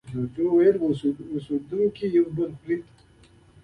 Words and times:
جوجو 0.11 0.45
وویل 0.49 0.75
اوسېدونکي 1.35 2.05
یو 2.17 2.25
بل 2.35 2.49
خوري. 2.59 2.77